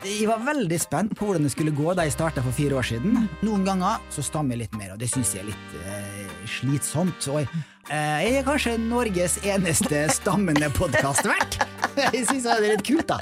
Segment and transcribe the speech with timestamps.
[0.00, 2.86] Jeg var veldig spent på hvordan det skulle gå da jeg starta for fire år
[2.88, 3.26] siden.
[3.44, 7.26] Noen ganger så stammer jeg litt mer, og det syns jeg er litt eh, slitsomt.
[7.28, 7.50] Og jeg,
[7.92, 11.60] eh, jeg er kanskje Norges eneste stammende podkastvert.
[12.00, 13.18] Jeg syns det er litt kult, da.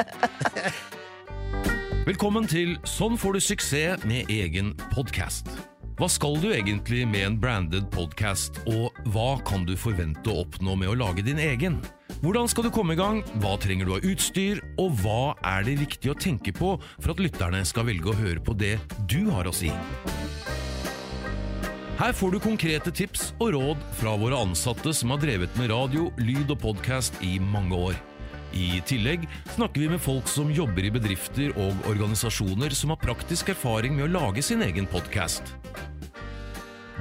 [2.07, 5.50] Velkommen til Sånn får du suksess med egen podkast.
[5.99, 10.79] Hva skal du egentlig med en branded podkast, og hva kan du forvente å oppnå
[10.79, 11.81] med å lage din egen?
[12.19, 15.77] Hvordan skal du komme i gang, hva trenger du av utstyr, og hva er det
[15.85, 18.75] viktig å tenke på for at lytterne skal velge å høre på det
[19.07, 19.71] du har å si?
[21.99, 26.08] Her får du konkrete tips og råd fra våre ansatte som har drevet med radio,
[26.18, 27.99] lyd og podkast i mange år.
[28.50, 33.53] I tillegg snakker vi med folk som jobber i bedrifter og organisasjoner som har praktisk
[33.55, 35.55] erfaring med å lage sin egen podkast.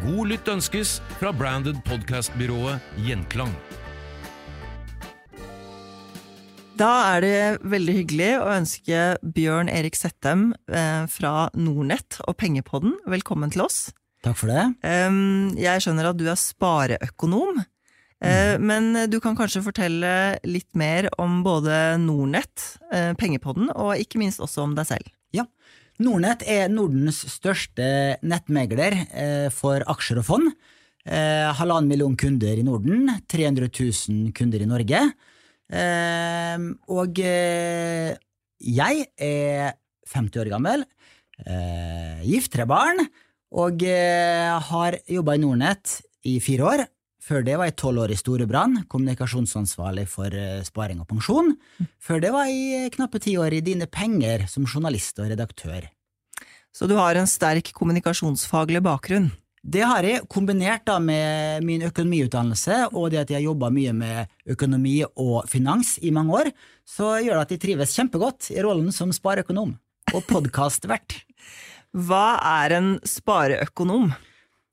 [0.03, 3.55] God lytt ønskes fra branded podcastbyrået Gjenklang.
[6.77, 8.97] Da er det veldig hyggelig å ønske
[9.33, 13.87] Bjørn Erik Settem eh, fra Nordnett og Pengepodden velkommen til oss.
[14.25, 14.65] Takk for det.
[15.57, 17.63] Jeg skjønner at du er spareøkonom,
[18.21, 20.11] eh, men du kan kanskje fortelle
[20.45, 25.09] litt mer om både Nordnett, eh, Pengepodden, og ikke minst også om deg selv.
[25.33, 25.47] Ja.
[26.03, 28.99] Nordnett er Nordens største nettmegler
[29.55, 30.53] for aksjer og fond.
[31.07, 35.01] Halvannen million kunder i Norden, 300 000 kunder i Norge.
[35.67, 38.15] Eh, og eh,
[38.57, 39.73] jeg er
[40.07, 40.85] 50 år gammel,
[41.45, 43.03] eh, gift, tre barn,
[43.57, 46.85] og eh, har jobba i Nordnett i fire år.
[47.27, 50.31] Før det var jeg tolv år i Storebrand, kommunikasjonsansvarlig for
[50.63, 51.51] sparing og pensjon.
[51.99, 55.89] Før det var jeg knappe ti år i Dine Penger som journalist og redaktør.
[56.71, 59.27] Så du har en sterk kommunikasjonsfaglig bakgrunn.
[59.67, 63.91] Det har jeg, kombinert da med min økonomiutdannelse og det at jeg har jobba mye
[63.91, 66.49] med økonomi og finans i mange år,
[66.87, 69.73] så gjør det at jeg trives kjempegodt i rollen som spareøkonom
[70.15, 71.17] og podkastvert.
[72.07, 74.13] Hva er en spareøkonom?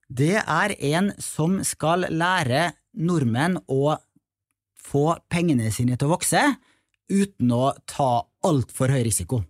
[0.07, 3.97] Det er en som skal lære nordmenn å
[4.79, 6.45] få pengene sine til å vokse
[7.11, 8.13] uten å ta
[8.47, 9.43] altfor høy risiko.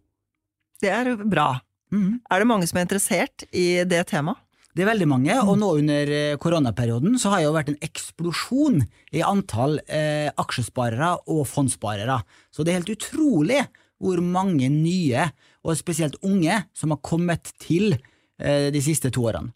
[0.80, 1.50] Det er bra.
[1.92, 2.24] Mm.
[2.32, 4.40] Er det mange som er interessert i det temaet?
[4.74, 7.82] Det er veldig mange, og nå under eh, koronaperioden så har det jo vært en
[7.86, 8.80] eksplosjon
[9.14, 12.18] i antall eh, aksjesparere og fondssparere.
[12.50, 13.60] Så det er helt utrolig
[14.02, 15.28] hvor mange nye,
[15.62, 19.54] og spesielt unge, som har kommet til eh, de siste to årene.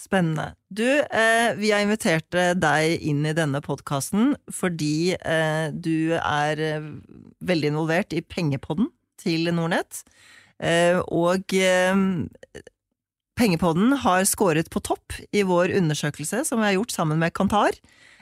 [0.00, 0.54] Spennende.
[0.68, 6.62] Du, eh, vi har invitert eh, deg inn i denne podkasten fordi eh, du er
[7.44, 8.88] veldig involvert i pengepodden
[9.20, 10.04] til Nordnett.
[11.08, 11.52] Og
[13.40, 17.72] Pengepodden har skåret på topp i vår undersøkelse som vi har gjort sammen med Kantar.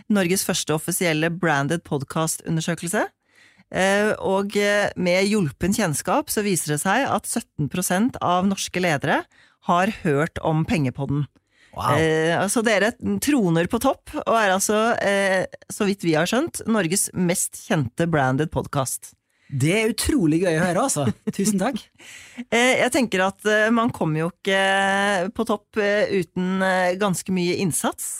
[0.06, 3.02] Norges første offisielle branded podcast-undersøkelse.
[3.74, 9.24] Eh, og eh, med hjulpen kjennskap så viser det seg at 17% av norske ledere
[9.66, 11.26] har hørt om Pengepodden.
[11.74, 11.98] Wow.
[11.98, 16.62] Eh, altså dere troner på topp, og er altså, eh, så vidt vi har skjønt,
[16.70, 19.16] Norges mest kjente branded podkast.
[19.48, 21.06] Det er utrolig gøy å høre, altså.
[21.36, 21.80] Tusen takk.
[22.48, 26.64] Eh, jeg tenker at eh, man kommer jo ikke eh, på topp uten
[27.00, 28.18] ganske mye innsats.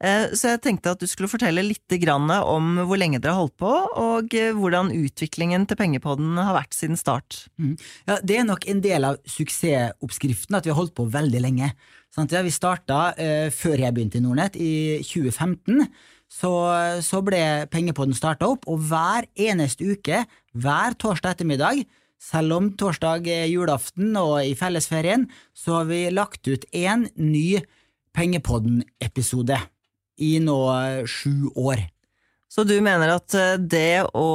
[0.00, 3.68] Så jeg tenkte at du skulle fortelle litt om hvor lenge dere har holdt på,
[4.00, 7.42] og hvordan utviklingen til Pengepodden har vært siden start.
[7.60, 7.74] Mm.
[8.08, 11.68] Ja, det er nok en del av suksessoppskriften at vi har holdt på veldig lenge.
[12.16, 12.32] Sant?
[12.32, 15.84] Ja, vi starta eh, før jeg begynte i Nordnett, i 2015.
[16.30, 16.50] Så,
[17.02, 21.84] så ble Pengepodden starta opp, og hver eneste uke, hver torsdag ettermiddag,
[22.20, 27.62] selv om torsdag er julaften og i fellesferien, så har vi lagt ut én ny
[28.10, 29.56] Pengepodden-episode
[30.18, 31.84] i nå eh, sju år.
[32.50, 34.26] Så du mener at eh, det å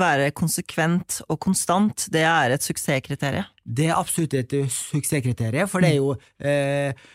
[0.00, 3.46] være konsekvent og konstant, det er et suksesskriterium?
[3.62, 7.08] Det er absolutt et suksesskriterium, for det er jo eh,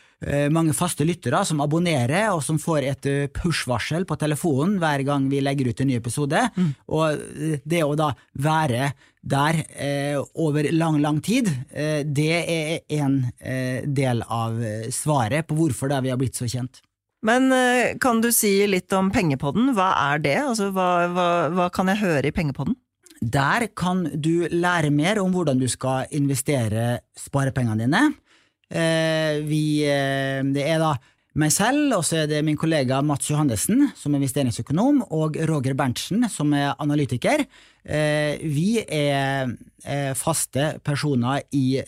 [0.54, 5.30] mange faste lyttere som abonnerer, og som får et uh, push-varsel på telefonen hver gang
[5.32, 6.40] vi legger ut en ny episode.
[6.88, 8.94] Og eh, det å da være
[9.24, 15.48] der eh, over lang, lang tid, eh, det er en eh, del av eh, svaret
[15.48, 16.82] på hvorfor da vi har blitt så kjent.
[17.24, 19.72] Men eh, kan du si litt om Pengepodden?
[19.78, 20.38] Hva er det?
[20.44, 22.76] Altså, hva, hva, hva kan jeg høre i Pengepodden?
[23.24, 28.02] Der kan du lære mer om hvordan du skal investere sparepengene dine.
[28.70, 30.94] Eh, vi, eh, det er da
[31.42, 35.74] meg selv, og så er det min kollega Mats Johannessen, som er investeringsøkonom, og Roger
[35.74, 37.46] Berntsen, som er analytiker.
[37.84, 39.56] Eh, vi er
[40.16, 41.82] faste personer i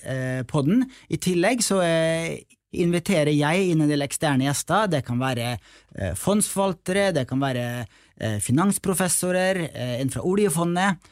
[0.50, 0.82] podden.
[1.08, 1.78] I tillegg så
[2.76, 4.90] inviterer jeg inn en del eksterne gjester.
[4.92, 5.54] Det kan være
[6.20, 7.86] fondsforvaltere, det kan være
[8.44, 9.62] finansprofessorer,
[10.02, 11.08] en fra oljefondet.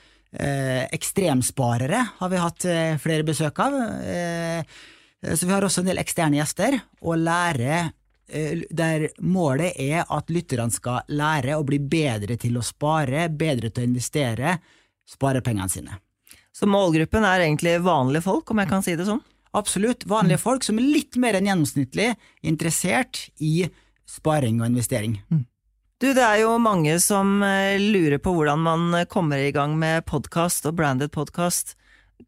[0.91, 2.67] Ekstremsparere har vi hatt
[3.05, 3.79] flere besøk av.
[4.03, 4.83] Eh,
[5.23, 7.77] så vi har også en del eksterne gjester, og lære
[8.27, 13.71] eh, der målet er at lytterne skal lære å bli bedre til å spare, bedre
[13.71, 14.57] til å investere,
[15.07, 15.99] spare pengene sine.
[16.53, 19.23] Så målgruppen er egentlig vanlige folk, om jeg kan si det sånn?
[19.57, 20.05] Absolutt.
[20.09, 22.13] Vanlige folk som er litt mer enn gjennomsnittlig
[22.45, 23.67] interessert i
[24.09, 25.19] sparing og investering.
[26.01, 30.03] Du, det er jo mange som eh, lurer på hvordan man kommer i gang med
[30.09, 31.77] podkast og branded podkast.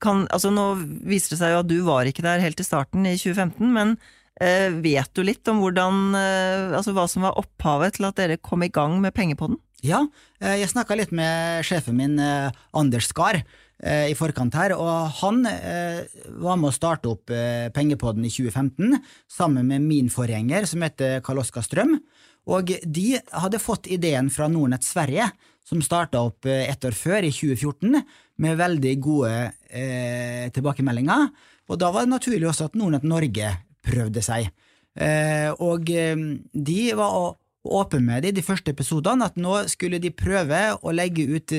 [0.03, 0.67] Altså, nå
[1.07, 3.95] viser det seg jo at du var ikke der helt i starten i 2015, men
[4.41, 8.41] eh, vet du litt om hvordan, eh, altså hva som var opphavet til at dere
[8.41, 9.59] kom i gang med Pengepodden?
[9.85, 10.05] Ja,
[10.41, 13.43] eh, jeg snakka litt med sjefen min, eh, Anders Skar,
[13.83, 19.67] eh, i forkant her, og han var med å starte opp Pengepodden i 2015, sammen
[19.67, 21.99] med min forgjenger, som heter Karl Oskar Strøm.
[22.47, 25.31] Og de hadde fått ideen fra Nordnett Sverige,
[25.65, 28.01] som starta opp ett år før, i 2014,
[28.43, 29.31] med veldig gode
[29.69, 31.31] eh, tilbakemeldinger.
[31.71, 33.49] Og da var det naturlig også at Nordnett Norge
[33.85, 34.51] prøvde seg.
[34.95, 37.35] Eh, og de var
[37.65, 41.55] åpne med det i de første episodene, at nå skulle de prøve å legge ut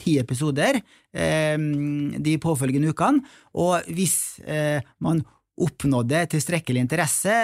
[0.00, 5.24] ti episoder eh, de påfølgende ukene, og hvis eh, man
[5.54, 7.34] oppnådde tilstrekkelig interesse,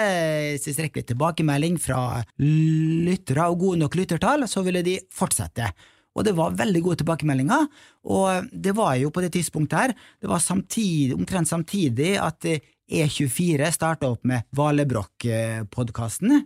[0.59, 5.69] tilstrekkelig tilbakemelding fra lyttere og gode nok lyttertall, så ville de fortsette.
[6.11, 7.69] Og det var veldig gode tilbakemeldinger,
[8.11, 12.43] og det var jo på det tidspunktet her, det var samtidig, omtrent samtidig at
[12.91, 16.43] E24 starta opp med Valebrokk-podkasten.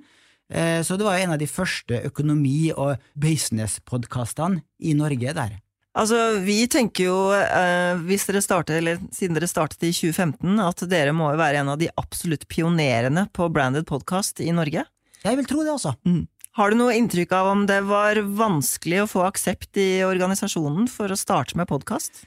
[0.85, 5.57] Så det var en av de første økonomi- og business-podkastene i Norge der.
[5.95, 10.83] Altså, vi tenker jo, eh, hvis dere startet, eller siden dere startet i 2015, at
[10.91, 14.83] dere må jo være en av de absolutt pionerene på branded podcast i Norge?
[15.23, 15.95] Jeg vil tro det også.
[16.03, 16.25] Mm.
[16.59, 21.11] Har du noe inntrykk av om det var vanskelig å få aksept i organisasjonen for
[21.11, 22.25] å starte med podkast?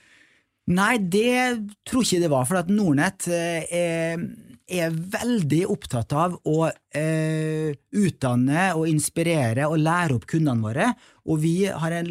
[0.69, 4.21] Nei, det tror ikke det var, for at Nordnett eh,
[4.69, 10.89] er veldig opptatt av å eh, utdanne og inspirere og lære opp kundene våre.
[11.29, 12.11] Og vi har en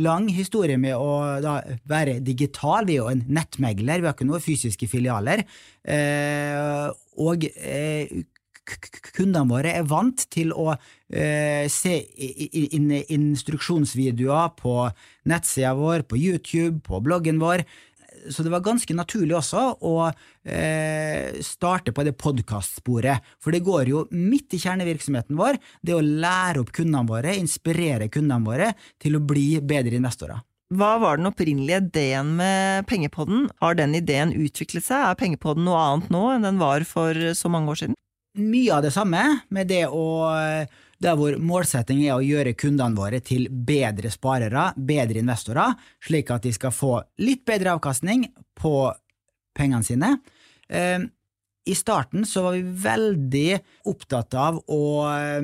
[0.00, 1.58] lang historie med å da,
[1.88, 2.88] være digital.
[2.88, 5.44] Vi er jo en nettmegler, vi har ikke noen fysiske filialer.
[5.84, 6.88] Eh,
[7.20, 8.24] og eh,
[8.64, 11.98] kundene våre er vant til å eh, se
[12.74, 14.76] in instruksjonsvideoer på
[15.28, 17.64] nettsida vår, på YouTube, på bloggen vår
[18.30, 23.90] så det var ganske naturlig også å eh, starte på det podkastsporet, for det går
[23.92, 28.72] jo midt i kjernevirksomheten vår, det å lære opp kundene våre, inspirere kundene våre
[29.02, 30.42] til å bli bedre investorer.
[30.74, 33.50] Hva var den opprinnelige ideen med Pengepodden?
[33.62, 35.10] Har den ideen utviklet seg?
[35.10, 37.98] Er Pengepodden noe annet nå enn den var for så mange år siden?
[38.40, 39.20] Mye av det samme,
[39.54, 40.06] med det å
[41.04, 46.46] der hvor målsettingen er å gjøre kundene våre til bedre sparere, bedre investorer, slik at
[46.46, 48.26] de skal få litt bedre avkastning
[48.58, 48.76] på
[49.56, 50.16] pengene sine.
[50.68, 51.00] Eh,
[51.64, 53.50] I starten så var vi veldig
[53.90, 55.42] opptatt av å eh,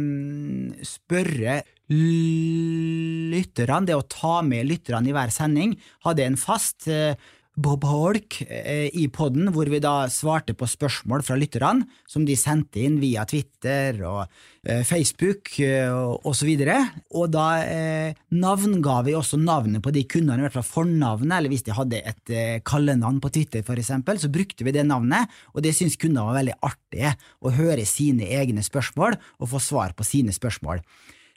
[0.87, 1.61] spørre
[1.91, 5.75] lytterne, det å ta med lytterne i hver sending,
[6.07, 7.19] hadde en fast eh,
[7.59, 12.37] Bob Holk eh, i poden, hvor vi da svarte på spørsmål fra lytterne, som de
[12.39, 14.23] sendte inn via Twitter og
[14.63, 16.79] eh, Facebook eh, og så videre.
[17.11, 21.53] Og da eh, navnga vi også navnet på de kundene, i hvert fall fornavnet, eller
[21.53, 25.31] hvis de hadde et eh, kallenavn på Twitter for eksempel, så brukte vi det navnet,
[25.53, 29.97] og det syntes kundene var veldig artig, å høre sine egne spørsmål og få svar
[29.99, 30.85] på sine spørsmål.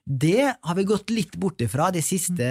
[0.03, 2.47] Det har vi gått litt bort ifra de siste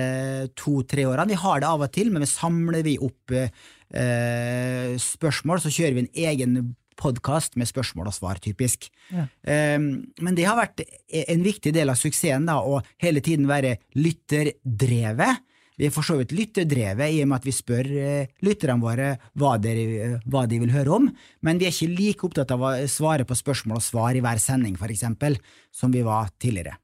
[0.57, 1.35] to-tre årene.
[1.35, 5.99] Vi har det av og til, men vi samler vi opp eh, spørsmål, så kjører
[5.99, 6.57] vi en egen
[7.03, 8.89] podkast med spørsmål og svar, typisk.
[9.13, 9.27] Ja.
[9.77, 9.89] Um,
[10.23, 15.49] men det har vært en viktig del av suksessen, da, å hele tiden være lytterdrevet.
[15.81, 19.09] Vi er for så vidt lytterdrevet i og med at vi spør eh, lytterne våre
[19.41, 21.09] hva, dere, hva, de vil høre om,
[21.43, 24.41] men vi er ikke like opptatt av å svare på spørsmål og svar i hver
[24.43, 25.41] sending, for eksempel,
[25.75, 26.77] som vi var tidligere.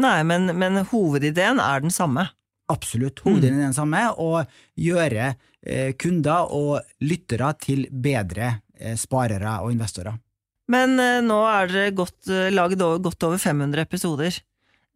[0.00, 2.28] Nei, men, men hovedideen er den samme.
[2.72, 3.20] Absolutt.
[3.24, 4.42] Hovedideen er den samme, å
[4.80, 10.16] gjøre eh, kunder og lyttere til bedre eh, sparere og investorer.
[10.72, 14.40] Men eh, nå er dere godt, eh, laget over, godt over 500 episoder,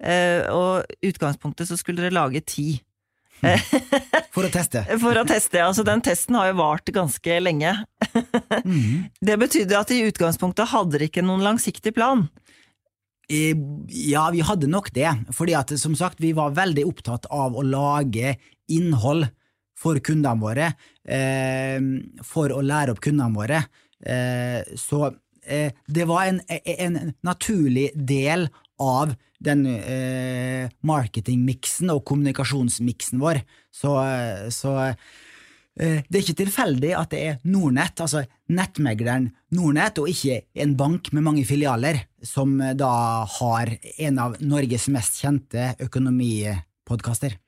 [0.01, 2.71] eh, og utgangspunktet så skulle dere lage ti.
[4.35, 4.83] For å teste.
[4.99, 7.77] For å teste, altså Den testen har jo vart ganske lenge.
[8.65, 9.13] mm.
[9.29, 12.27] Det betydde at i utgangspunktet hadde dere ikke noen langsiktig plan.
[13.29, 17.65] Ja, vi hadde nok det, fordi at som sagt, vi var veldig opptatt av å
[17.67, 18.39] lage
[18.73, 19.29] innhold
[19.79, 20.73] for kundene våre,
[21.05, 21.79] eh,
[22.25, 23.63] for å lære opp kundene våre.
[24.01, 25.11] Eh, så
[25.45, 28.49] eh, det var en, en, naturlig del
[28.81, 33.43] av den eh, marketingmiksen og kommunikasjonsmiksen vår.
[33.71, 33.93] Så,
[34.55, 35.09] så eh,
[35.79, 41.13] det er ikke tilfeldig at det er Nordnett, altså nettmegleren Nordnett, og ikke en bank
[41.15, 42.91] med mange filialer, som da
[43.39, 47.39] har en av Norges mest kjente økonomipodkaster.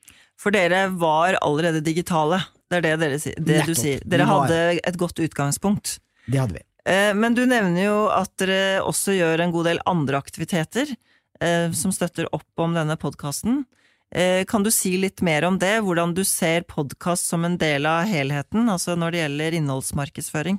[0.41, 3.21] For dere var allerede digitale, det er det, dere,
[3.51, 4.03] det du sier.
[4.07, 5.99] Dere hadde et godt utgangspunkt.
[6.31, 6.65] Det hadde vi.
[6.89, 10.95] Eh, men du nevner jo at dere også gjør en god del andre aktiviteter
[11.43, 13.65] eh, som støtter opp om denne podkasten.
[14.11, 17.87] Eh, kan du si litt mer om det, hvordan du ser podkast som en del
[17.87, 20.59] av helheten, altså når det gjelder innholdsmarkedsføring?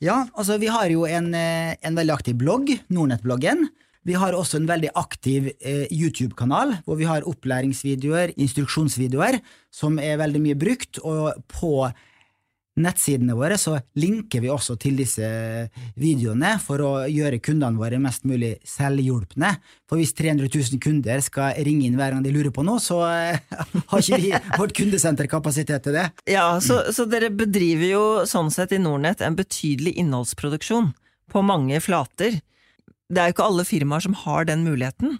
[0.00, 3.66] Ja, altså vi har jo en, en veldig aktiv blogg, Nordnettbloggen.
[4.08, 9.40] Vi har også en veldig aktiv eh, YouTube-kanal, hvor vi har opplæringsvideoer, instruksjonsvideoer,
[9.74, 11.02] som er veldig mye brukt.
[11.04, 11.90] Og på
[12.80, 15.26] nettsidene våre så linker vi også til disse
[15.98, 19.50] videoene for å gjøre kundene våre mest mulig selvhjulpne.
[19.90, 23.02] For hvis 300 000 kunder skal ringe inn hver gang de lurer på noe, så
[23.08, 23.40] eh,
[23.90, 26.06] har ikke vi vårt kundesenter kapasitet til det.
[26.30, 30.92] Ja, så, så dere bedriver jo sånn sett i Nordnett en betydelig innholdsproduksjon
[31.30, 32.40] på mange flater
[33.10, 35.18] det er jo ikke alle firmaer som har den muligheten.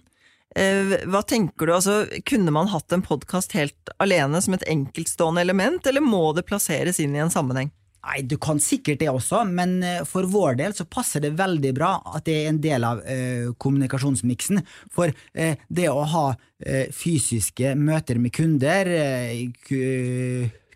[0.55, 5.43] Eh, hva tenker du, altså, Kunne man hatt en podkast helt alene som et enkeltstående
[5.45, 7.71] element, eller må det plasseres inn i en sammenheng?
[8.01, 11.73] Nei, Du kan sikkert det også, men eh, for vår del så passer det veldig
[11.77, 14.63] bra at det er en del av eh, kommunikasjonsmiksen.
[14.91, 16.25] For eh, det å ha
[16.65, 18.89] eh, fysiske møter med kunder,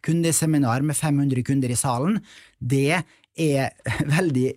[0.06, 2.22] kundeseminar med 500 kunder i salen,
[2.60, 3.02] det
[3.36, 3.74] er
[4.18, 4.52] veldig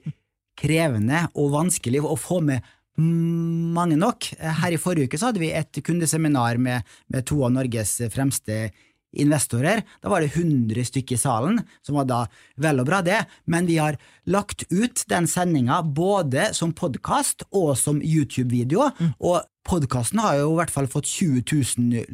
[0.59, 4.31] krevende og vanskelig å få med mange nok.
[4.39, 8.69] Her i forrige uke så hadde vi et kundeseminar med, med to av Norges fremste
[9.17, 9.83] investorer.
[10.03, 12.23] Da var det 100 stykker i salen, som var da
[12.61, 13.97] vel og bra, det, men vi har
[14.29, 19.15] lagt ut den sendinga både som podkast og som YouTube-video, mm.
[19.25, 21.43] og podkasten har jo i hvert fall fått 20
[21.77, 22.05] 000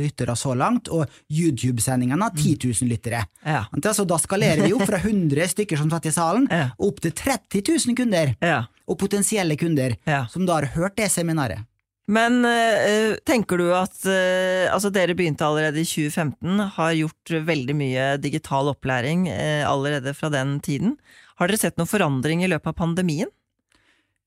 [0.00, 3.24] lyttere så langt, og YouTube-sendingene har 10 000 lyttere.
[3.44, 3.64] Ja.
[3.92, 6.70] Så da skalerer vi opp fra 100 stykker som satt i salen, ja.
[6.76, 8.64] opp til 30 000 kunder, ja.
[8.84, 9.96] Og potensielle kunder,
[10.30, 11.64] som da har hørt det seminaret.
[12.04, 17.76] Men øh, tenker du at øh, altså dere begynte allerede i 2015, har gjort veldig
[17.78, 20.98] mye digital opplæring øh, allerede fra den tiden.
[21.40, 23.32] Har dere sett noen forandring i løpet av pandemien?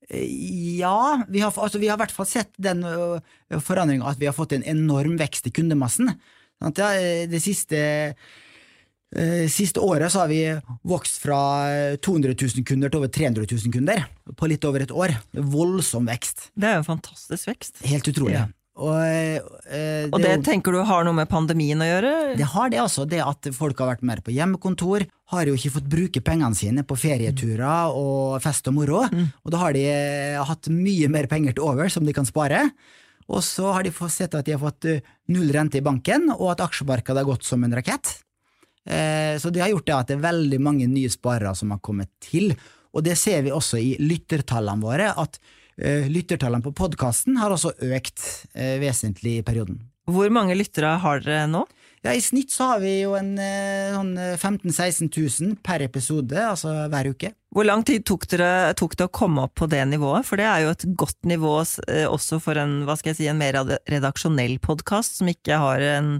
[0.08, 2.80] Ja, vi har, altså, vi har i hvert fall sett den
[3.60, 6.08] forandringa at vi har fått en enorm vekst i kundemassen.
[6.58, 6.88] Sånn ja,
[7.28, 7.78] det siste
[9.48, 10.42] siste året så har vi
[10.84, 11.38] vokst fra
[11.96, 14.02] 200 000 kunder til over 300 000 kunder
[14.36, 15.14] på litt over et år.
[15.32, 16.50] Voldsom vekst.
[16.52, 17.80] Det er jo en fantastisk vekst.
[17.88, 18.36] Helt utrolig.
[18.36, 18.44] Ja.
[18.78, 22.12] Og, eh, det, og det jo, tenker du har noe med pandemien å gjøre?
[22.38, 23.06] Det har det, altså.
[23.10, 26.84] Det at folk har vært mer på hjemmekontor, har jo ikke fått bruke pengene sine
[26.86, 29.02] på ferieturer og fest og moro.
[29.10, 29.26] Mm.
[29.42, 32.68] Og da har de eh, hatt mye mer penger til over som de kan spare.
[33.28, 35.02] Og så har de sett at de har fått eh,
[35.34, 38.14] null rente i banken, og at aksjemarkedet har gått som en rakett.
[38.88, 41.82] Eh, så det har gjort det at det er veldig mange nye sparere som har
[41.84, 42.54] kommet til.
[42.96, 45.36] Og det ser vi også i lyttertallene våre, at
[45.76, 49.82] eh, lyttertallene på podkasten har også økt eh, vesentlig i perioden.
[50.08, 51.66] Hvor mange lyttere har dere nå?
[52.00, 56.70] Ja, I snitt så har vi jo en sånn 15 000-16 000 per episode, altså
[56.88, 57.32] hver uke.
[57.52, 60.24] Hvor lang tid tok, dere, tok, det å komme opp på det nivået?
[60.24, 63.42] For det er jo et godt nivå også for en, hva skal jeg si, en
[63.42, 63.58] mer
[63.90, 66.14] redaksjonell podkast, som ikke har en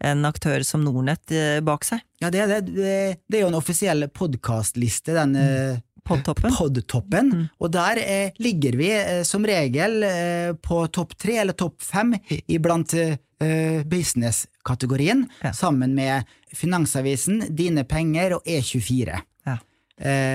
[0.00, 2.02] en aktør som Nordnett eh, bak seg.
[2.22, 2.94] Ja, det er, det,
[3.28, 5.42] det er jo en offisiell podkastliste, den mm.
[5.44, 6.52] Eh, Podtoppen.
[6.52, 7.30] Podtoppen.
[7.32, 7.44] Mm.
[7.58, 12.12] Og der eh, ligger vi eh, som regel eh, på topp tre eller topp fem
[12.46, 13.16] iblant eh,
[13.88, 15.52] business-kategorien, ja.
[15.52, 19.18] sammen med Finansavisen, Dine Penger og E24.
[19.44, 19.56] Ja.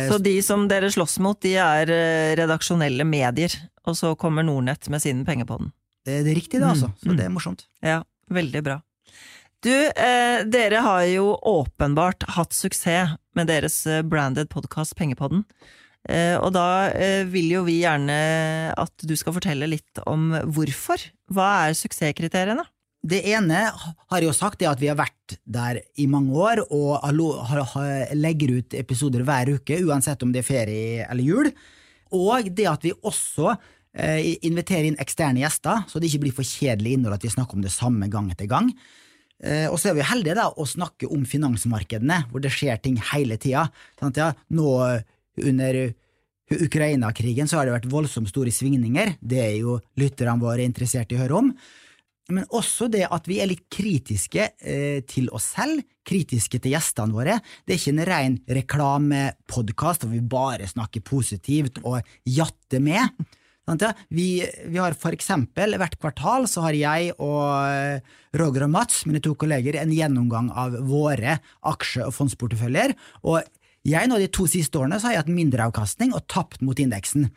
[0.10, 1.90] så de som dere slåss mot, de er
[2.38, 3.56] redaksjonelle medier,
[3.88, 5.72] og så kommer Nornett med sin penger på den.
[6.06, 6.92] Det, det er riktig, det, altså.
[7.02, 7.18] Så mm.
[7.18, 7.66] det er morsomt.
[7.82, 8.78] Ja, veldig bra.
[9.60, 15.42] Du, eh, dere har jo åpenbart hatt suksess med deres eh, branded podkast Pengepodden.
[16.08, 18.16] Eh, og da eh, vil jo vi gjerne
[18.72, 21.04] at du skal fortelle litt om hvorfor.
[21.36, 22.64] Hva er suksesskriteriene?
[23.04, 26.64] Det ene har jeg jo sagt, er at vi har vært der i mange år
[26.72, 27.04] og
[28.16, 31.52] legger ut episoder hver uke, uansett om det er ferie eller jul.
[32.16, 36.48] Og det at vi også eh, inviterer inn eksterne gjester, så det ikke blir for
[36.48, 38.72] kjedelig innhold at vi snakker om det samme gang etter gang.
[39.40, 43.00] Eh, og så er vi heldige da, å snakke om finansmarkedene, hvor det skjer ting
[43.14, 43.68] hele tida.
[44.00, 44.70] Sånn ja, nå
[45.40, 45.82] under
[46.50, 51.20] Ukraina-krigen så har det vært voldsomt store svingninger, det er jo lytterne våre interessert i
[51.20, 51.54] å høre om.
[52.30, 57.14] Men også det at vi er litt kritiske eh, til oss selv, kritiske til gjestene
[57.14, 57.40] våre.
[57.66, 63.18] Det er ikke en ren reklamepodkast hvor vi bare snakker positivt og jatter med.
[64.10, 64.30] Vi,
[64.66, 68.02] vi har for eksempel hvert kvartal så har jeg og eh,
[68.40, 72.96] Roger og Mats, mine to kolleger, en gjennomgang av våre aksje- og fondsporteføljer.
[73.30, 73.44] Og
[73.88, 76.80] jeg nå de to siste årene så har jeg hatt mindre avkastning og tapt mot
[76.80, 77.30] indeksen.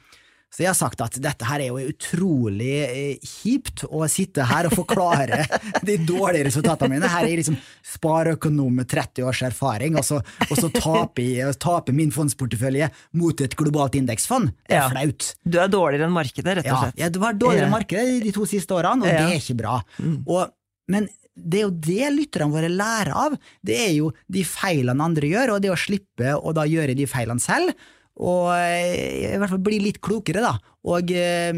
[0.53, 4.67] Så jeg har sagt at dette her er jo utrolig eh, kjipt å sitte her
[4.69, 5.47] og forklare
[5.89, 7.09] de dårlige resultatene mine.
[7.09, 7.57] Her er jeg liksom
[7.97, 10.19] spareøkonom med 30 års erfaring, og så,
[10.51, 12.91] og så taper jeg- taper min fondsportefølje
[13.21, 14.53] mot et globalt indeksfond.
[14.69, 14.89] Det er Ja.
[14.93, 15.35] flaut.
[15.49, 16.99] Du er dårligere enn markedet, rett og slett.
[17.01, 19.27] ja, det var dårligere enn markedet de to siste årene, og Ja.
[19.27, 19.83] det er ikke bra.
[20.27, 20.53] Og,
[20.89, 23.39] men det er jo det lytterne våre lærer av.
[23.65, 27.07] Det er jo de feilene andre gjør, og det å slippe å da gjøre de
[27.07, 27.73] feilene selv.
[28.21, 30.57] Og eh, i hvert fall bli litt klokere, da.
[30.93, 31.55] Og eh,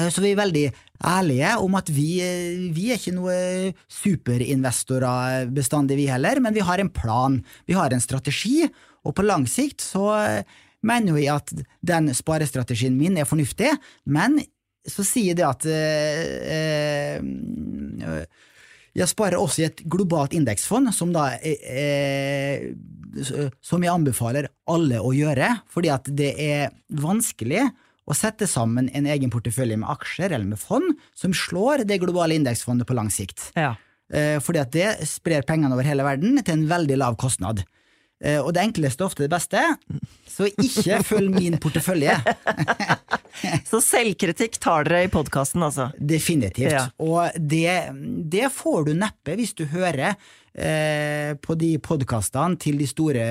[0.00, 0.64] så vi er veldig
[1.10, 3.36] ærlige om at vi, eh, vi er ikke noe
[3.90, 8.64] superinvestorer bestandig, vi heller, men vi har en plan, vi har en strategi,
[9.04, 10.12] og på lang sikt så
[10.84, 11.52] mener vi at
[11.84, 13.72] den sparestrategien min er fornuftig,
[14.08, 14.40] men
[14.88, 17.20] så sier det at øh,
[18.00, 18.22] eh,
[18.96, 22.72] jeg sparer også i et globalt indeksfond, som da eh,
[23.62, 27.68] som jeg anbefaler alle å gjøre, fordi at det er vanskelig
[28.10, 32.38] å sette sammen en egen portefølje med aksjer eller med fond som slår det globale
[32.38, 33.50] indeksfondet på lang sikt.
[33.58, 33.74] Ja.
[34.10, 37.62] Eh, fordi at det sprer pengene over hele verden til en veldig lav kostnad.
[38.20, 39.62] Eh, og det enkleste er ofte det beste,
[40.28, 42.18] så ikke følg min portefølje.
[43.70, 45.86] Så selvkritikk tar dere i podkasten, altså.
[45.96, 46.74] Definitivt.
[46.74, 46.82] Ja.
[47.00, 47.88] Og det,
[48.28, 53.24] det får du neppe hvis du hører eh, på de podkastene til de store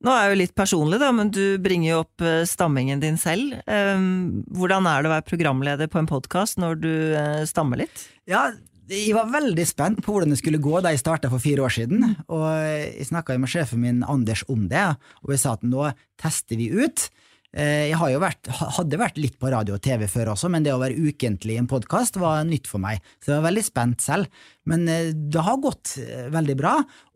[0.03, 3.15] Nå er jeg jo litt personlig, da, men du bringer jo opp eh, stammingen din
[3.19, 3.55] selv.
[3.63, 4.03] Eh,
[4.51, 8.09] Hvordan er det å være programleder på en podkast når du eh, stammer litt?
[8.27, 8.49] Ja,
[8.91, 11.71] jeg var veldig spent på hvordan det skulle gå da jeg starta for fire år
[11.71, 12.03] siden.
[12.27, 14.83] Og jeg snakka med sjefen min Anders om det,
[15.23, 15.87] og jeg sa at nå
[16.19, 17.07] tester vi ut.
[17.53, 20.63] Eh, Jeg har jo vært, hadde vært litt på radio og TV før også, men
[20.65, 22.97] det å være ukentlig i en podkast var nytt for meg.
[23.21, 24.25] Så jeg var veldig spent selv.
[24.65, 26.71] Men eh, det har gått eh, veldig bra,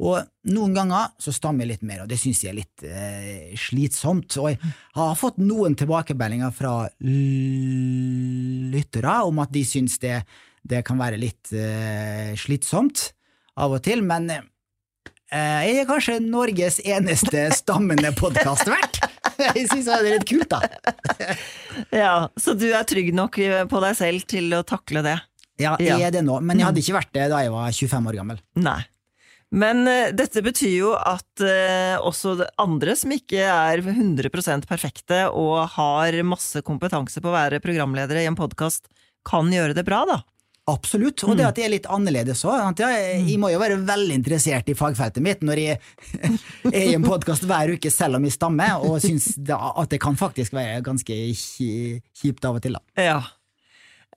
[0.06, 3.56] og noen ganger så stammer jeg litt mer, og det syns jeg er litt eh,
[3.58, 4.38] slitsomt.
[4.38, 4.62] Og jeg
[5.00, 6.76] har fått noen tilbakemeldinger fra
[8.78, 10.19] lyttere om at de syns det,
[10.67, 13.10] det kan være litt eh, slitsomt
[13.58, 14.30] av og til, men
[15.28, 19.02] jeg er kanskje Norges eneste stammende podkastvert.
[19.45, 20.62] Jeg syns det er litt kult, da.
[22.04, 23.38] Ja, Så du er trygg nok
[23.69, 25.17] på deg selv til å takle det?
[25.58, 28.10] Ja, jeg er det nå, men jeg hadde ikke vært det da jeg var 25
[28.12, 28.41] år gammel.
[28.62, 28.80] Nei.
[29.56, 35.62] Men uh, dette betyr jo at uh, også andre som ikke er 100% perfekte og
[35.78, 38.91] har masse kompetanse på å være programledere i en podkast,
[39.28, 40.19] kan gjøre det bra, da.
[40.67, 42.82] Absolutt, og det at jeg er litt annerledes òg.
[42.82, 45.77] Jeg, må jo være veldig interessert i fagfeltet mitt når jeg
[46.73, 50.19] er i en podkast hver uke selv om jeg stammer, og syns at det kan
[50.19, 52.84] faktisk være ganske kjipt av og til, da.
[52.99, 53.21] Ja.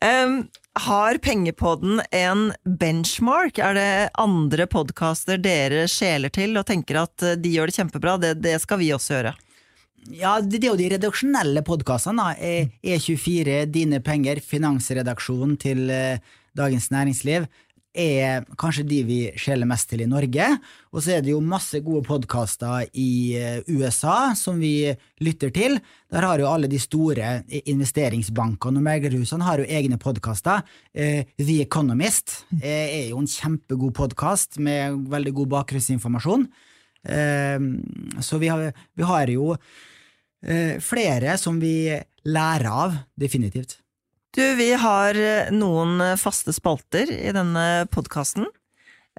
[0.01, 0.49] Um,
[0.81, 3.61] har Pengepodden en benchmark?
[3.63, 8.35] Er det andre podkaster dere skjeler til og tenker at de gjør det kjempebra, det,
[8.43, 9.37] det skal vi også gjøre?
[10.09, 12.33] Ja, det er jo de redaksjonelle podkastene.
[12.41, 16.19] E- E24, Dine penger, finansredaksjonen til eh,
[16.57, 17.47] Dagens Næringsliv.
[17.93, 20.45] er kanskje de vi skjeler mest til i Norge.
[20.95, 25.81] Og så er det jo masse gode podkaster i eh, USA som vi lytter til.
[26.11, 30.63] Der har jo alle de store investeringsbankene og meglerhusene har jo egne podkaster.
[30.95, 36.47] Eh, The Economist er jo en kjempegod podkast med veldig god bakgrunnsinformasjon.
[37.01, 39.55] Så vi har, vi har jo
[40.85, 41.89] flere som vi
[42.29, 43.79] lærer av, definitivt.
[44.31, 48.47] Du, vi har eh, noen eh, faste spalter i denne podkasten.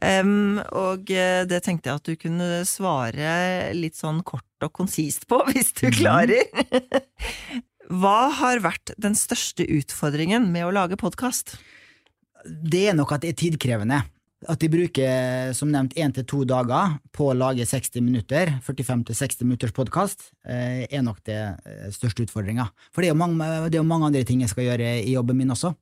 [0.02, 3.34] Um, og eh, det tenkte jeg at du kunne svare
[3.76, 5.98] litt sånn kort og konsist på, hvis du mhm.
[6.00, 6.48] klarer.
[8.02, 11.58] Hva har vært den største utfordringen med å lage podkast?
[12.48, 14.00] Det er nok at det er tidkrevende.
[14.49, 19.45] At de bruker som nevnt én til to dager på å lage 60 minutter, 45-60
[19.45, 22.65] minutters podkast, eh, er nok det eh, største utfordringa.
[22.89, 25.13] For det er, jo mange, det er jo mange andre ting jeg skal gjøre i
[25.13, 25.75] jobben min også.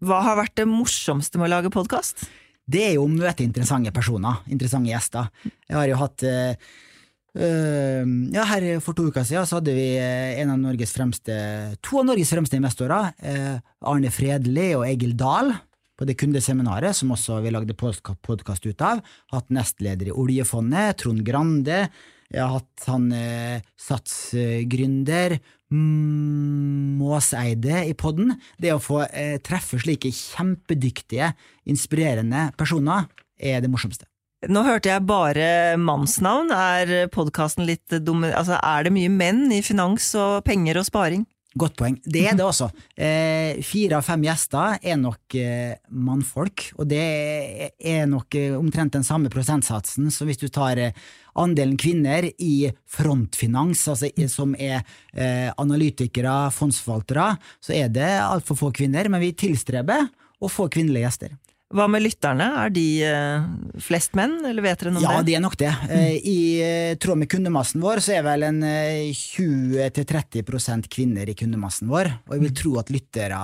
[0.00, 2.24] Hva har vært det morsomste med å lage podkast?
[2.68, 5.28] Det er jo å møte interessante personer, interessante gjester.
[5.68, 6.28] Jeg har jo hatt
[7.38, 11.36] Uh, ja, her For to uker siden så hadde vi en av Norges fremste,
[11.84, 13.12] to av Norges fremste investorer,
[13.84, 15.52] Arne Fredli og Egil Dahl,
[15.98, 19.02] på det kundeseminaret, som også vi lagde podkast ut av.
[19.34, 21.88] Hatt nestleder i oljefondet, Trond Grande.
[22.28, 25.38] Jeg har hatt han eh, satsgründer
[26.98, 28.34] Måseide i podden.
[28.60, 31.32] Det å få eh, treffe slike kjempedyktige,
[31.68, 33.08] inspirerende personer,
[33.38, 34.06] er det morsomste.
[34.48, 36.52] Nå hørte jeg bare mannsnavn.
[36.54, 38.22] Er podkasten litt dum...
[38.28, 41.26] Altså, er det mye menn i finans og penger og sparing?
[41.56, 41.94] Godt poeng.
[42.04, 42.68] Det er det også.
[42.92, 47.00] Eh, fire av fem gjester er nok eh, mannfolk, og det
[47.80, 51.08] er nok eh, omtrent den samme prosentsatsen som hvis du tar eh,
[51.40, 54.82] andelen kvinner i frontfinans, altså, som er
[55.16, 57.30] eh, analytikere, fondsforvaltere,
[57.64, 60.04] så er det altfor få kvinner, men vi tilstreber
[60.38, 61.36] å få kvinnelige gjester.
[61.68, 63.42] Hva med lytterne, er de eh,
[63.84, 65.16] flest menn, eller vet dere noe om ja, det?
[65.18, 65.72] Ja, de er nok det.
[65.92, 71.88] Eh, I eh, tråd med kundemassen vår så er vel en 20-30% kvinner i kundemassen
[71.92, 73.36] vår, og jeg vil tro at lyttere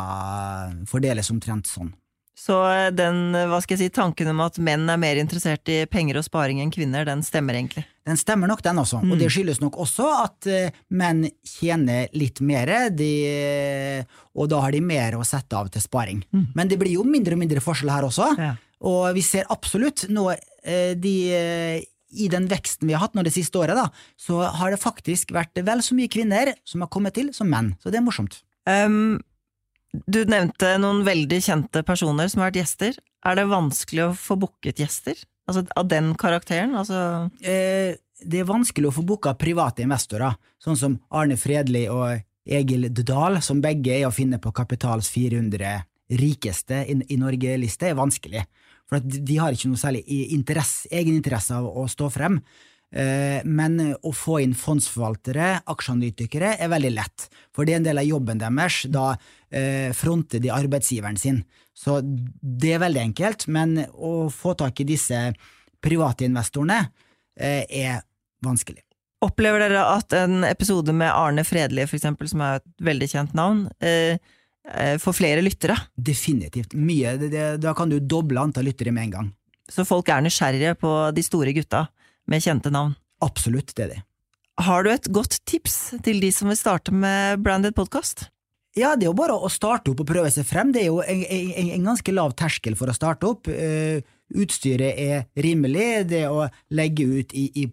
[0.88, 1.92] fordeles omtrent sånn.
[2.34, 2.56] Så
[2.96, 6.26] den, hva skal jeg si, tanken om at menn er mer interessert i penger og
[6.26, 7.84] sparing enn kvinner, den stemmer egentlig?
[8.04, 9.04] Den stemmer nok, den også.
[9.06, 9.34] Og det mm.
[9.36, 13.12] skyldes nok også at uh, menn tjener litt mer, de,
[14.34, 16.24] og da har de mer å sette av til sparing.
[16.34, 16.44] Mm.
[16.58, 18.52] Men det blir jo mindre og mindre forskjell her også, ja.
[18.90, 20.32] og vi ser absolutt nå
[20.64, 21.16] de
[22.14, 23.88] i den veksten vi har hatt nå det siste året, da,
[24.20, 27.74] så har det faktisk vært vel så mye kvinner som har kommet til, som menn.
[27.82, 28.40] Så det er morsomt.
[28.64, 29.18] Um,
[30.06, 32.98] du nevnte noen veldig kjente personer som har vært gjester.
[33.24, 35.18] Er det vanskelig å få booket gjester?
[35.48, 36.74] Altså av den karakteren?
[36.80, 42.22] Altså eh, det er vanskelig å få booka private investorer, sånn som Arne Fredli og
[42.44, 45.80] Egil Dahl, som begge er å finne på Kapitals 400
[46.20, 48.44] rikeste i, i Norge-liste, er vanskelig.
[48.88, 50.04] For de har ikke noe særlig
[50.36, 52.40] interesse, egeninteresse av å stå frem.
[52.94, 57.26] Eh, men å få inn fondsforvaltere, aksjeanalytikere, er veldig lett.
[57.54, 58.84] For det er en del av jobben deres.
[58.92, 59.08] Da
[59.50, 61.42] eh, fronter de arbeidsgiveren sin.
[61.74, 63.48] Så det er veldig enkelt.
[63.50, 65.26] Men å få tak i disse
[65.82, 66.84] private investorene
[67.34, 68.04] eh, er
[68.46, 68.84] vanskelig.
[69.24, 73.30] Opplever dere at en episode med Arne Fredelige, for eksempel, som er et veldig kjent
[73.32, 73.62] navn,
[75.00, 75.78] får flere lyttere?
[75.96, 76.74] Definitivt.
[76.76, 77.14] Mye.
[77.56, 79.30] Da kan du doble antall lyttere med en gang.
[79.72, 81.86] Så folk er nysgjerrige på de store gutta?
[82.30, 82.96] Med kjente navn.
[83.24, 84.02] Absolutt, det er de.
[84.62, 88.28] Har du et godt tips til de som vil starte med branded podkast?
[88.74, 90.72] Ja, det er jo bare å starte opp og prøve seg frem.
[90.74, 93.50] Det er jo en, en, en ganske lav terskel for å starte opp.
[93.50, 94.02] Uh,
[94.34, 96.04] utstyret er rimelig.
[96.10, 97.66] Det å legge ut i, i,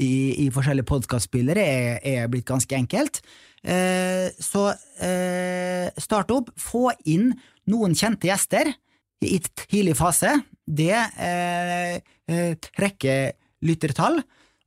[0.00, 0.12] i,
[0.44, 3.20] i forskjellige podkastspillere er, er, blitt ganske enkelt.
[3.60, 6.48] Uh, så uh, start opp.
[6.60, 7.34] Få inn
[7.68, 8.72] noen kjente gjester
[9.22, 9.36] i
[9.68, 10.32] tidlig fase.
[10.64, 10.96] Det
[12.72, 13.32] trekker
[13.64, 14.20] lyttertall.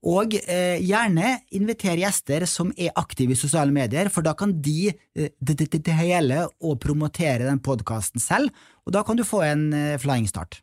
[0.05, 4.91] Og eh, gjerne inviter gjester som er aktive i sosiale medier, for da kan de
[4.91, 8.53] eh, dele og promotere den podkasten selv,
[8.86, 10.60] og da kan du få en eh, flying start.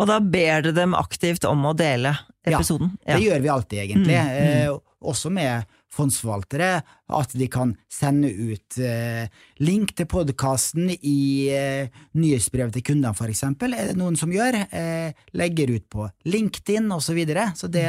[0.00, 2.14] Og da ber du dem aktivt om å dele
[2.46, 2.94] episoden?
[3.02, 3.30] Ja, det ja.
[3.30, 4.16] gjør vi alltid, egentlig.
[4.16, 4.50] Mm, mm.
[4.64, 6.70] Eh, også med fondsforvaltere,
[7.16, 9.26] at de kan sende ut eh,
[9.64, 14.58] link til podkasten i eh, nyhetsbrev til kundene, for eksempel, er det noen som gjør.
[14.70, 17.04] Eh, legger ut på LinkedIn osv.
[17.06, 17.46] Så, videre.
[17.56, 17.86] så, det,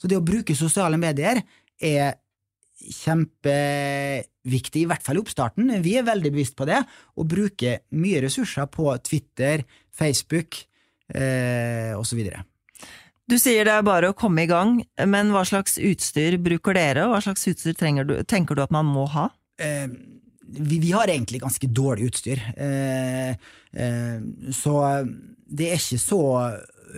[0.00, 1.42] så det å bruke sosiale medier
[1.84, 2.14] er
[2.80, 5.74] kjempeviktig, i hvert fall i oppstarten.
[5.84, 6.78] Vi er veldig bevisst på det,
[7.20, 10.62] å bruke mye ressurser på Twitter, Facebook
[11.12, 12.22] eh, osv.
[13.30, 17.04] Du sier det er bare å komme i gang, men hva slags utstyr bruker dere,
[17.06, 19.28] og hva slags utstyr du, tenker du at man må ha?
[19.62, 19.86] Eh,
[20.50, 22.42] vi, vi, har egentlig ganske dårlig utstyr.
[22.58, 24.18] Eh, eh,
[24.56, 24.74] så
[25.46, 26.22] det er ikke så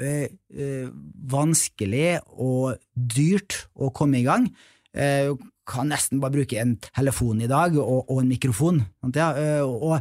[0.01, 0.89] eh, eh,
[1.37, 4.49] vanskelig og dyrt å komme i gang.
[4.97, 5.35] Eh,
[5.69, 8.81] kan nesten bare bruke en telefon i dag og, og en mikrofon.
[9.15, 10.01] Ja, og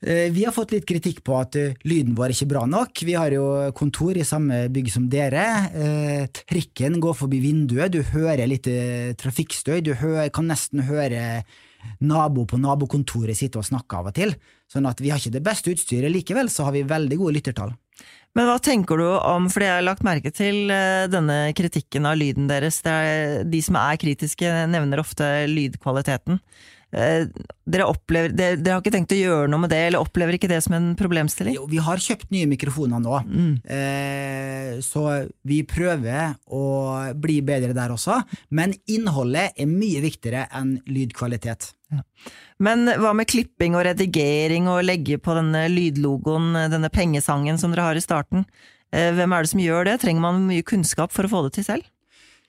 [0.00, 3.02] vi har fått litt kritikk på at lyden vår er ikke bra nok.
[3.04, 3.44] Vi har jo
[3.76, 5.44] kontor i samme bygg som dere.
[6.48, 8.64] Trikken går forbi vinduet, du hører litt
[9.20, 9.92] trafikkstøy, du
[10.32, 11.42] kan nesten høre
[12.00, 14.34] nabo på nabokontoret sitte og snakke av og til.
[14.70, 17.72] Sånn at vi har ikke det beste utstyret, likevel så har vi veldig gode lyttertall.
[18.38, 22.18] Men hva tenker du om, fordi jeg har lagt merke til eh, denne kritikken av
[22.20, 26.38] lyden deres, er, de som er kritiske nevner ofte lydkvaliteten.
[26.90, 27.28] Eh,
[27.70, 30.50] dere, opplever, dere, dere, har ikke tenkt å gjøre noe med det, eller opplever ikke
[30.50, 31.54] det som en problemstilling?
[31.54, 33.52] Jo, vi har kjøpt nye mikrofoner nå, mm.
[33.76, 35.04] eh, så
[35.46, 36.64] vi prøver å
[37.14, 38.18] bli bedre der også.
[38.50, 41.70] Men innholdet er mye viktigere enn lydkvalitet.
[41.94, 42.02] Ja.
[42.62, 47.86] Men hva med klipping og redigering og legge på denne lydlogoen, denne pengesangen som dere
[47.86, 48.44] har i starten?
[48.90, 49.98] Eh, hvem er det som gjør det?
[50.02, 51.90] Trenger man mye kunnskap for å få det til selv?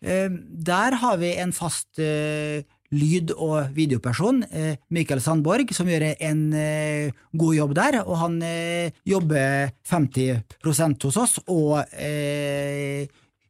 [0.01, 0.29] Eh,
[0.65, 4.43] der har vi en fast eh, lyd- og videoperson,
[4.91, 6.41] Mikael Sandborg, som gjør en
[7.31, 8.01] god jobb der.
[8.03, 8.35] Og han
[9.07, 11.79] jobber 50% hos oss, og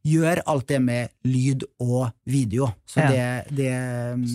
[0.02, 2.68] gjør alt det med lyd og video.
[2.86, 3.72] Så det, det,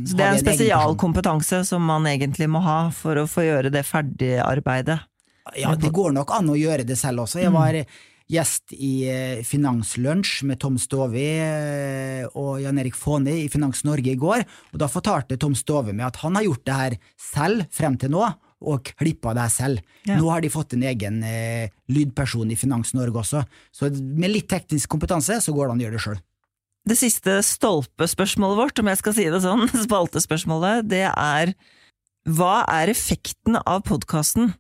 [0.08, 3.84] Så det er en spesialkompetanse som man egentlig må ha for å få gjøre det
[3.88, 5.00] ferdigarbeidet?
[5.56, 7.40] Ja, det går nok an å gjøre det selv også.
[7.44, 7.60] Jeg mm.
[8.32, 14.12] Gjest i eh, Finanslunsj med Tom Stovi eh, og Jan Erik Faane i Finans Norge
[14.12, 17.68] i går, og da fortalte Tom Stovi meg at han har gjort det her selv
[17.74, 18.26] frem til nå,
[18.58, 19.84] og klippa her selv.
[20.08, 20.18] Ja.
[20.18, 24.50] Nå har de fått en egen eh, lydperson i Finans Norge også, så med litt
[24.52, 26.22] teknisk kompetanse så går det an å gjøre det sjøl.
[26.88, 31.54] Det siste stolpespørsmålet vårt, om jeg skal si det sånn, spaltespørsmålet, det er
[32.28, 34.52] hva er effekten av podkasten,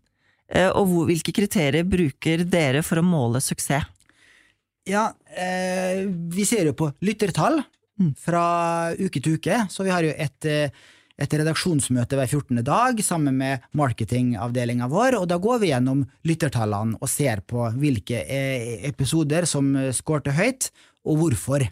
[0.48, 3.90] og hvor, hvilke kriterier bruker dere for å måle suksess?
[4.88, 7.60] Ja, eh, vi ser jo på lyttertall
[8.00, 8.14] mm.
[8.24, 8.44] fra
[8.96, 10.86] uke til uke, så vi har jo et eh,
[11.18, 12.60] et redaksjonsmøte hver 14.
[12.62, 18.22] dag sammen med marketingavdelinga vår, og da går vi gjennom lyttertallene og ser på hvilke
[18.22, 20.70] eh, episoder som skårte høyt,
[21.10, 21.66] og hvorfor.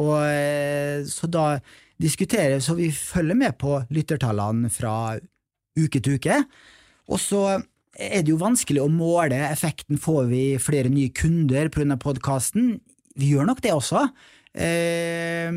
[0.00, 1.44] Og eh, så da
[2.00, 5.18] diskuterer så vi følger med på lyttertallene fra
[5.76, 6.40] uke til uke.
[7.12, 7.44] Og så
[8.00, 10.00] er det jo vanskelig å måle effekten.
[10.00, 11.96] Får vi flere nye kunder pga.
[12.00, 12.78] podkasten?
[13.16, 14.08] Vi gjør nok det også.
[14.50, 15.50] Eh,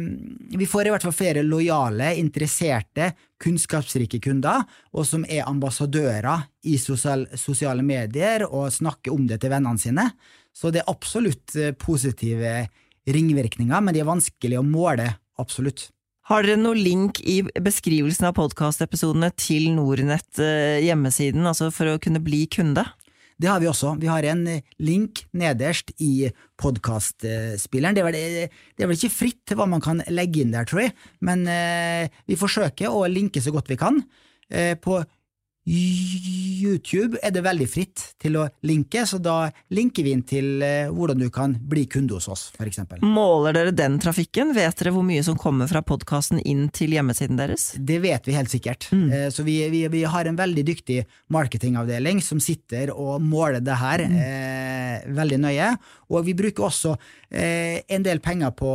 [0.53, 4.61] vi får i hvert fall flere lojale, interesserte, kunnskapsrike kunder,
[4.93, 10.07] og som er ambassadører i sosial, sosiale medier og snakker om det til vennene sine.
[10.53, 12.67] Så det er absolutt eh, positive
[13.09, 15.09] ringvirkninger, men de er vanskelig å måle,
[15.41, 15.89] absolutt.
[16.31, 21.99] Har dere noe link i beskrivelsen av podkastepisodene til Nordnett eh, hjemmesiden, altså for å
[21.99, 22.85] kunne bli kunde?
[23.35, 23.97] Det har vi også.
[23.99, 24.45] Vi har en
[24.79, 26.29] link nederst i
[26.61, 27.97] podkastspilleren.
[27.97, 28.45] Det, det,
[28.79, 30.93] er vel ikke fritt hva man kan legge inn der, tror jeg,
[31.27, 33.99] men eh, vi forsøker å linke så godt vi kan.
[34.47, 35.01] Eh, på
[35.63, 40.91] YouTube er det veldig fritt til å linke, så da linker vi inn til eh,
[40.91, 42.81] hvordan du kan bli kunde hos oss, f.eks.
[43.03, 44.51] Måler dere den trafikken?
[44.57, 47.69] Vet dere hvor mye som kommer fra podkasten inn til hjemmesiden deres?
[47.79, 48.89] Det vet vi helt sikkert.
[48.91, 49.07] Mm.
[49.07, 50.99] Eh, så vi, vi, vi, har en veldig dyktig
[51.31, 54.21] marketingavdeling som sitter og måler det her mm.
[54.27, 55.73] eh, veldig nøye.
[56.11, 56.97] Og vi bruker også
[57.31, 58.73] eh, en del penger på,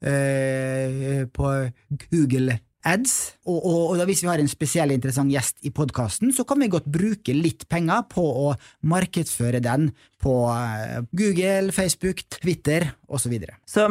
[0.00, 1.56] eh, på
[2.08, 6.44] Google ads, og, og, og, hvis vi har en spesiell interessant gjest i podkasten, så
[6.48, 8.50] kan vi godt bruke litt penger på å
[8.90, 9.90] markedsføre den
[10.24, 13.34] på eh, Google, Facebook, Twitter osv.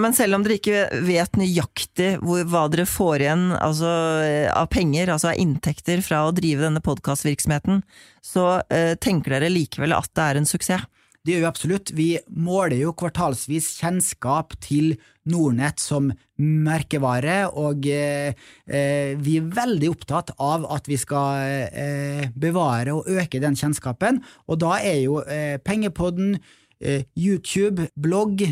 [0.02, 3.92] Men selv om dere ikke vet nøyaktig hvor, hva dere får igjen altså,
[4.26, 7.84] eh, av penger, altså av inntekter fra å drive denne podkastvirksomheten,
[8.26, 10.90] så eh, tenker dere likevel at det er en suksess?
[11.24, 11.92] Det gjør vi absolutt.
[11.96, 14.98] Vi måler jo kvartalsvis kjennskap til
[15.32, 18.34] Nordnett som merkevare, og eh,
[18.68, 24.20] eh, vi er veldig opptatt av at vi skal eh, bevare og øke den kjennskapen,
[24.52, 26.42] og da er jo eh, Pengepodden,
[26.84, 28.44] eh, YouTube, blogg,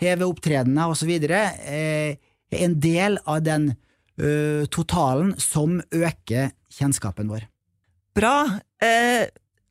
[0.00, 1.12] TV-opptredener osv.
[1.12, 2.16] Eh,
[2.56, 3.74] en del av den
[4.16, 7.44] eh, totalen som øker kjennskapen vår.
[8.16, 8.62] Bra.
[8.80, 9.28] Eh,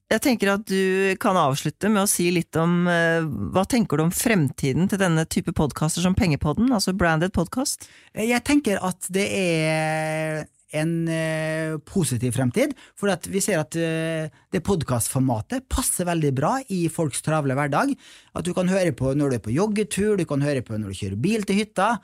[0.08, 4.06] jeg tenker at du kan avslutte med å si litt om uh, hva tenker du
[4.06, 7.89] om fremtiden til denne type podkaster som Pengepodden, altså branded podkast?
[8.15, 10.46] Jeg tenker at det er
[10.78, 16.86] en uh, positiv fremtid, for vi ser at uh, det podkastformatet passer veldig bra i
[16.91, 17.91] folks travle hverdag.
[18.32, 20.96] At du kan høre på når du er på joggetur, du kan høre på når
[20.96, 21.98] du kjører bil til hytta.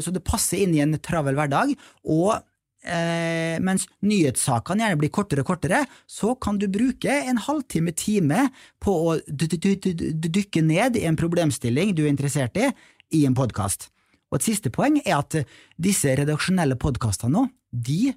[0.00, 1.72] så det passer inn i en travel hverdag.
[2.06, 2.38] Og
[2.84, 8.48] eh, mens nyhetssakene gjerne blir kortere og kortere, så kan du bruke en halvtime, time
[8.82, 12.70] på å dykke ned i en problemstilling du er interessert i,
[13.16, 13.90] i en podkast.
[14.32, 15.38] Og et siste poeng er at
[15.80, 18.14] disse redaksjonelle podkastene nå, de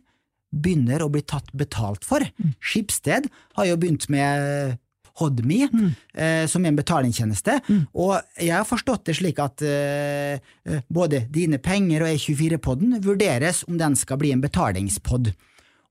[0.53, 2.23] begynner å bli tatt betalt for.
[2.63, 3.27] Skipsted
[3.58, 4.77] har jo begynt med
[5.17, 5.67] Hodme,
[6.13, 7.60] eh, som er en betalingstjeneste,
[7.97, 13.63] og jeg har forstått det slik at eh, eh, både Dine penger og E24-podden vurderes
[13.67, 15.32] om den skal bli en betalingspod.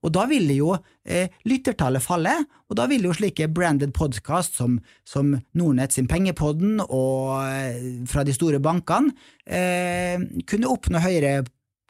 [0.06, 0.74] Og da vil jo
[1.08, 2.36] eh, lyttertallet falle,
[2.70, 8.22] og da vil jo slike branded podcast som, som Nordnett sin Pengepodden og eh, fra
[8.26, 9.10] de store bankene
[9.46, 11.40] eh, kunne oppnå høyere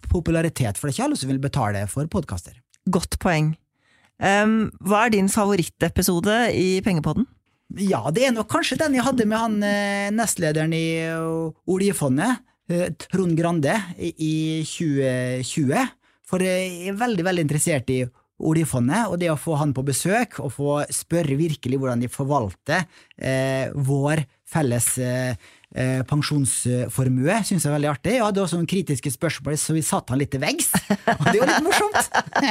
[0.09, 2.57] popularitet, for det er ikke alle som vil betale for podkaster.
[2.88, 3.53] Godt poeng.
[4.17, 7.27] Em, hva er din favorittepisode i Pengepodden?
[7.83, 12.45] Ja, det er nok kanskje den jeg hadde med han eh, nestlederen i eh, oljefondet,
[12.71, 15.91] eh, Trond Grande, i 2020.
[16.27, 18.05] For jeg er veldig, veldig interessert i
[18.47, 22.85] oljefondet, og det å få han på besøk og få spørre virkelig hvordan de forvalter
[23.17, 28.15] eh, vår felles eh, eh, pensjonsformue, syns jeg er veldig artig.
[28.17, 30.73] Jeg hadde også noen kritiske spørsmål, så vi satte han litt til veggs.
[30.73, 32.01] Og det var litt morsomt!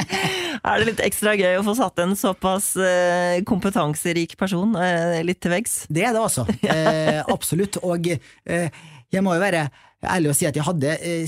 [0.66, 5.38] Er det litt ekstra gøy å få satt en såpass eh, kompetanserik person eh, litt
[5.44, 5.84] til veggs?
[5.92, 6.24] Det er det.
[6.76, 7.78] Eh, absolutt.
[7.86, 9.66] Og jeg må jo være
[10.04, 11.26] ærlig og si at jeg hadde eh,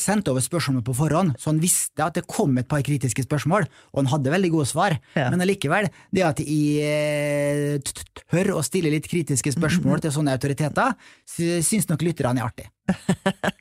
[0.00, 3.66] sendt over spørsmålene på forhånd, så han visste at det kom et par kritiske spørsmål,
[3.92, 4.96] og han hadde veldig gode svar.
[5.18, 5.28] Ja.
[5.32, 7.94] Men allikevel, det at jeg eh,
[8.30, 10.94] tør å stille litt kritiske spørsmål til sånne autoriteter,
[11.28, 12.68] sy- syns nok lytterne er artig.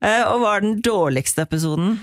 [0.00, 1.98] Eh, og hva er den dårligste episoden?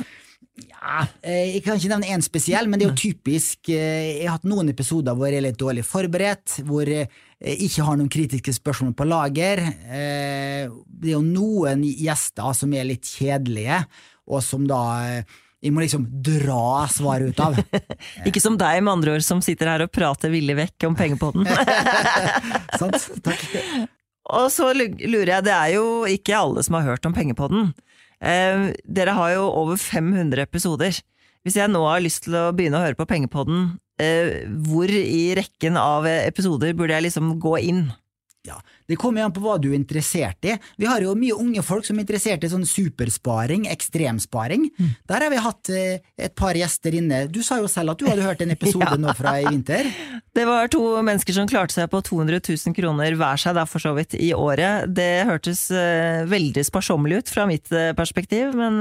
[0.57, 4.27] Ja, eh, jeg kan ikke nevne én spesiell, men det er jo typisk eh, Jeg
[4.27, 8.09] har hatt noen episoder hvor jeg er litt dårlig forberedt, hvor jeg ikke har noen
[8.09, 9.61] kritiske spørsmål på lager.
[9.85, 13.83] Eh, Det er jo noen gjester som er litt kjedelige,
[14.27, 17.57] og som da eh, jeg må liksom dra svaret ut av.
[18.29, 21.47] Ikke som deg, med andre ord, som sitter her og prater villig vekk om Pengepodden.
[22.79, 23.07] Sant?
[23.25, 23.45] Takk.
[24.37, 27.71] Og så lurer jeg, det er jo ikke alle som har hørt om Pengepodden.
[28.21, 30.97] Eh, dere har jo over 500 episoder.
[31.45, 35.35] Hvis jeg nå har lyst til å begynne å høre på Pengepodden, eh, hvor i
[35.37, 37.85] rekken av episoder burde jeg liksom gå inn?
[38.47, 40.55] Ja, Det kommer an på hva du er interessert i.
[40.79, 44.69] Vi har jo mye unge folk som er interessert i sånn supersparing, ekstremsparing.
[45.09, 47.25] Der har vi hatt eh, et par gjester inne.
[47.31, 49.89] Du sa jo selv at du hadde hørt en episode nå fra i vinter.
[50.37, 53.83] Det var to mennesker som klarte seg på 200 000 kroner hver seg, da for
[53.83, 54.87] så vidt, i året.
[54.95, 58.79] Det hørtes eh, veldig sparsommelig ut fra mitt eh, perspektiv, men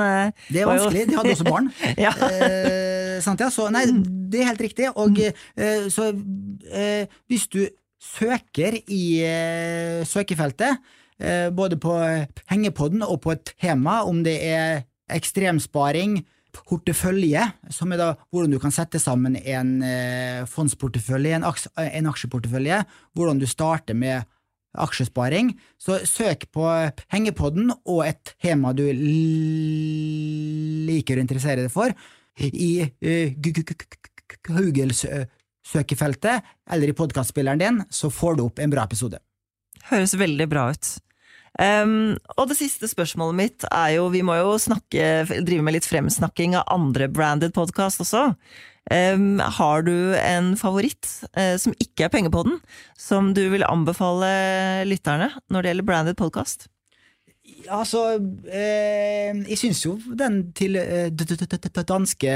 [0.50, 1.72] Det er vanskelig, de hadde også barn.
[2.06, 2.12] Ja.
[2.28, 3.48] Eh, sant, ja.
[3.52, 3.86] Så, nei,
[4.30, 4.90] det er helt riktig.
[5.00, 7.64] Og eh, så eh, hvis du
[8.06, 10.78] søker i eh, søkefeltet,
[11.20, 11.96] eh, både på
[12.50, 16.20] Hengepodden og på et tema, om det er ekstremsparing,
[16.56, 22.08] portefølje, som er da hvordan du kan sette sammen en eh, fondsportefølje, en, aks en
[22.08, 22.78] aksjeportefølje,
[23.12, 24.24] hvordan du starter med
[24.76, 26.64] aksjesparing, så søk på
[27.12, 28.84] Hengepodden og et tema du
[30.86, 31.92] liker å interessere deg for,
[32.40, 33.64] i eh, gu-
[35.66, 39.18] Google-søkefeltet eller i podkastspilleren din, så får du opp en bra episode.
[39.90, 40.98] Høres veldig bra ut.
[41.58, 45.86] Um, og det siste spørsmålet mitt er jo, vi må jo snakke, drive med litt
[45.88, 48.34] fremsnakking av andre branded podcast også.
[48.90, 52.60] Um, har du en favoritt uh, som ikke er penger på den,
[52.98, 56.68] som du vil anbefale lytterne når det gjelder branded podcast?
[57.68, 58.00] Altså,
[58.52, 61.08] eh, jeg syns jo den til eh,
[61.88, 62.30] danske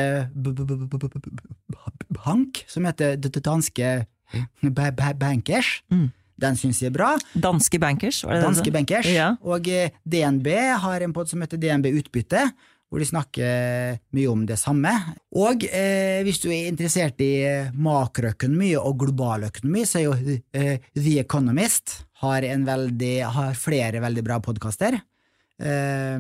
[2.25, 3.91] bank, som heter danske
[4.63, 6.11] ba- ba- bankers, Mm.
[6.41, 7.19] den syns jeg er bra.
[7.35, 9.07] Danske bankers, var det det Danske bankers.
[9.07, 9.35] Ja.
[9.43, 10.47] Og eh, DNB
[10.81, 12.51] har en pod som heter DNB Utbytte,
[12.91, 14.91] hvor de snakker mye om det samme.
[15.39, 20.17] Og eh, hvis du er interessert i eh, makroøkonomi og global økonomi, så er jo
[20.59, 24.99] eh, The Economist har, en veldig, har flere veldig bra podkaster.
[25.63, 26.19] Eh,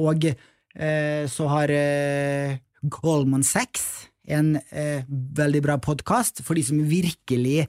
[0.00, 2.56] og eh, så har eh,
[2.96, 7.66] Goldman Sachs en eh, veldig bra podkast for de som virkelig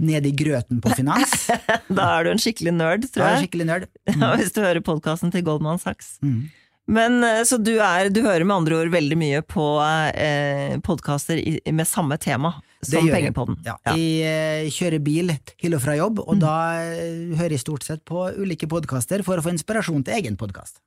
[0.00, 1.44] nede i grøten på finans.
[1.90, 3.86] Da er du en skikkelig nerd, tror Jeg Da er en skikkelig nerd.
[4.40, 6.16] Hvis du hører podkasten til Goldman Sachs.
[6.24, 6.48] Mm.
[6.88, 9.64] Men eh, Så du, er, du hører med andre ord veldig mye på
[10.14, 11.40] eh, podkaster
[11.72, 13.06] med samme tema som.
[13.12, 13.58] Pengepodden?
[13.66, 13.76] Ja.
[13.92, 14.22] Jeg
[14.66, 16.28] eh, kjører bil til og fra jobb, Mm.
[16.32, 20.16] og da eh, hører jeg stort sett på ulike podkaster for å få inspirasjon til
[20.16, 20.80] egen podkast.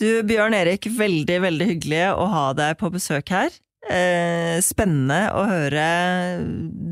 [0.00, 3.52] Du Bjørn Erik, veldig, veldig hyggelig å ha deg på besøk her.
[3.90, 5.84] Eh, spennende å høre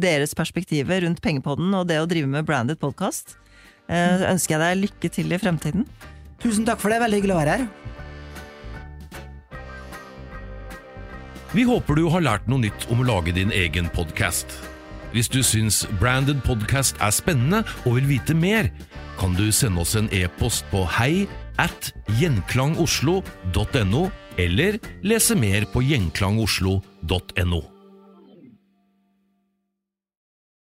[0.02, 3.36] deres perspektiver rundt Pengepodden og det å drive med branded podkast.
[3.88, 5.86] Eh, ønsker jeg deg lykke til i fremtiden.
[6.42, 7.68] Tusen takk for det, veldig hyggelig å være her.
[11.50, 14.52] Vi håper du har lært noe nytt om å lage din egen podkast.
[15.10, 18.70] Hvis du syns Branded Podcast er spennende og vil vite mer,
[19.18, 21.26] kan du sende oss en e-post på hei
[21.58, 21.90] at
[22.20, 24.04] gjenklangoslo.no,
[24.38, 27.62] eller lese mer på gjenklangoslo.no.